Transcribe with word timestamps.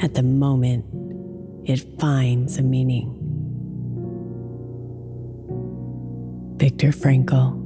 at 0.00 0.14
the 0.14 0.22
moment 0.22 0.84
it 1.68 1.98
finds 1.98 2.58
a 2.58 2.62
meaning. 2.62 3.12
Viktor 6.56 6.88
Frankl. 6.88 7.62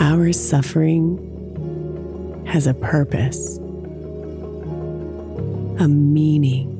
Our 0.00 0.32
suffering 0.32 1.26
has 2.46 2.66
a 2.66 2.74
purpose, 2.74 3.58
a 5.78 5.86
meaning. 5.86 6.79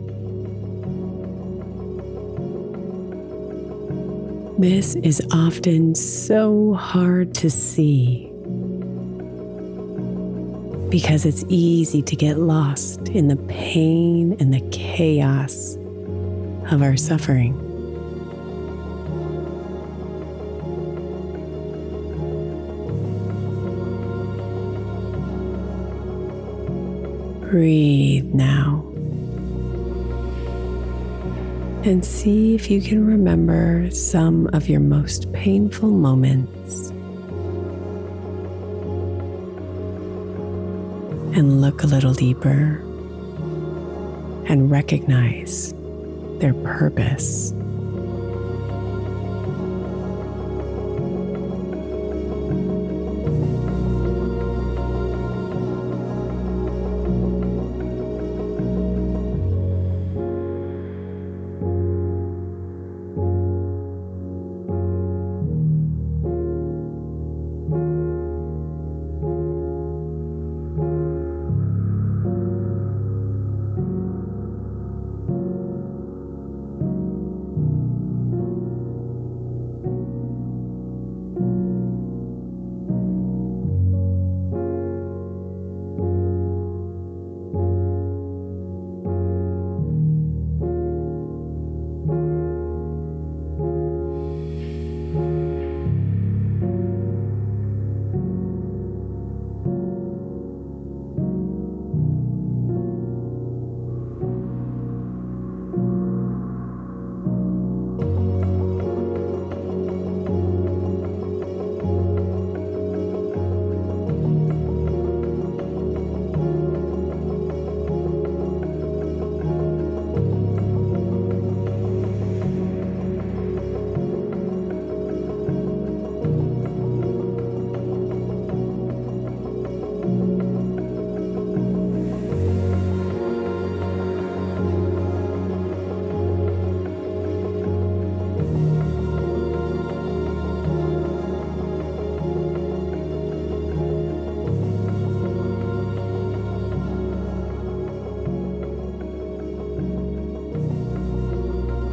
This 4.60 4.94
is 4.97 5.22
often 5.32 5.94
so 5.94 6.75
hard 6.75 7.32
to 7.37 7.48
see 7.48 8.26
because 10.91 11.25
it's 11.25 11.47
easy 11.48 12.03
to 12.03 12.15
get 12.15 12.38
lost 12.38 13.08
in 13.08 13.29
the 13.29 13.37
pain 13.37 14.37
and 14.38 14.52
the 14.52 14.61
chaos 14.69 15.76
of 16.70 16.82
our 16.82 16.99
suffering. 16.99 17.55
Breathe 27.49 28.26
now 28.34 28.89
and 31.85 32.05
see 32.05 32.55
if 32.55 32.71
you 32.71 32.82
can 32.82 33.06
remember 33.06 33.91
some 33.91 34.49
of 34.53 34.69
your 34.69 34.81
most 34.81 35.32
painful 35.32 35.91
moments. 35.91 36.91
And 41.37 41.62
look 41.62 41.82
a 41.82 41.87
little 41.87 42.12
deeper 42.12 42.82
and 44.47 44.71
recognize 44.71 45.73
their 46.41 46.53
purpose. 46.53 47.55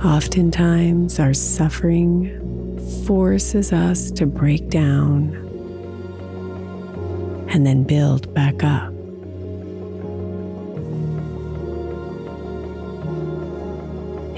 Oftentimes, 0.05 1.19
our 1.19 1.33
suffering 1.33 2.29
forces 3.07 3.73
us 3.73 4.11
to 4.11 4.27
break 4.27 4.69
down 4.69 5.33
and 7.49 7.65
then 7.65 7.83
build 7.83 8.31
back 8.31 8.63
up. 8.63 8.93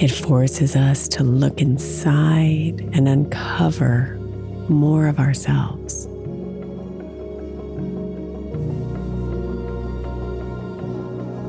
It 0.01 0.11
forces 0.11 0.77
us 0.77 1.09
to 1.09 1.25
look 1.25 1.59
inside 1.59 2.79
and 2.93 3.09
uncover 3.09 4.15
more 4.69 5.07
of 5.07 5.19
ourselves. 5.19 6.05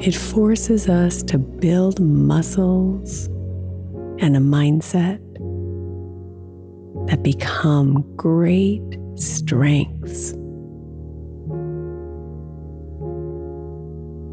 It 0.05 0.17
forces 0.17 0.89
us 0.89 1.23
to 1.23 1.39
build 1.39 2.01
muscles 2.01 3.29
and 4.21 4.37
a 4.37 4.41
mindset 4.41 5.19
that 7.09 7.23
become 7.23 8.05
great 8.17 8.83
strengths. 9.17 10.33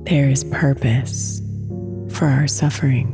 There 0.10 0.30
is 0.30 0.44
purpose 0.46 1.42
for 2.10 2.26
our 2.26 2.48
suffering. 2.48 3.14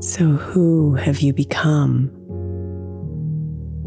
So, 0.00 0.32
who 0.32 0.94
have 0.94 1.20
you 1.20 1.32
become 1.32 2.10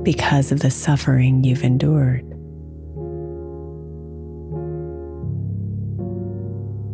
because 0.05 0.51
of 0.51 0.59
the 0.59 0.69
suffering 0.69 1.43
you've 1.43 1.63
endured? 1.63 2.21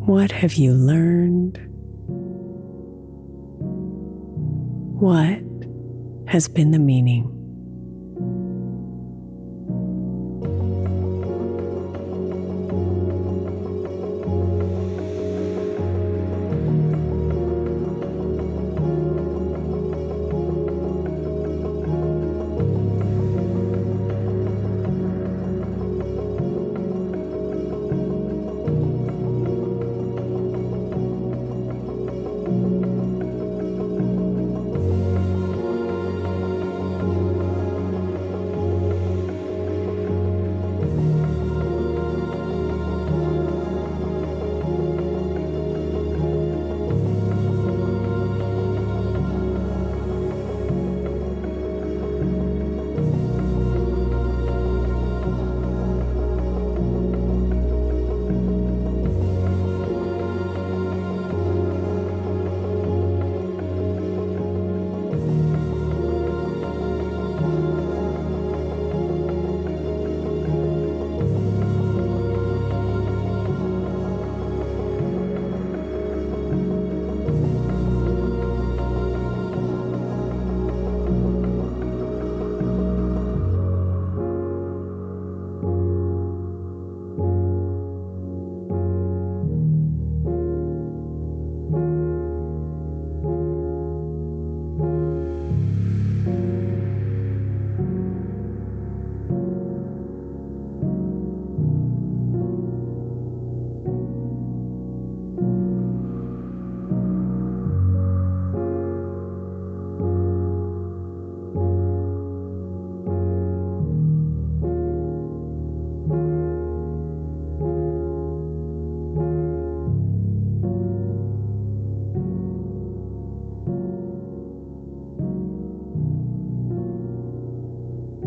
What 0.08 0.32
have 0.32 0.54
you 0.54 0.74
learned? 0.74 1.60
What 5.00 5.44
has 6.32 6.48
been 6.48 6.72
the 6.72 6.80
meaning? 6.80 7.41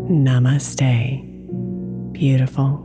Namaste. 0.07 1.23
Beautiful. 2.13 2.84